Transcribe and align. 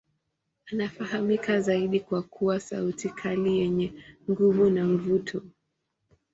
Anafahamika 0.71 1.61
zaidi 1.61 1.99
kwa 1.99 2.21
kuwa 2.21 2.59
sauti 2.59 3.09
kali 3.09 3.57
yenye 3.57 3.93
nguvu 4.31 4.69
na 4.69 4.85
mvuto. 4.85 5.41